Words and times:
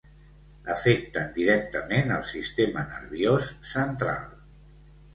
Afecten 0.75 1.29
directament 1.35 2.15
al 2.17 2.25
sistema 2.33 2.89
nerviós 2.91 3.55
central. 3.77 4.29